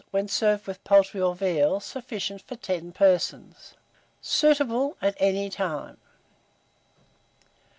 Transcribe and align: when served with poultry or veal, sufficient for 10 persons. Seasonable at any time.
when 0.09 0.27
served 0.27 0.65
with 0.65 0.83
poultry 0.83 1.21
or 1.21 1.35
veal, 1.35 1.79
sufficient 1.79 2.41
for 2.41 2.55
10 2.55 2.91
persons. 2.91 3.75
Seasonable 4.19 4.97
at 4.99 5.13
any 5.19 5.47
time. 5.47 5.97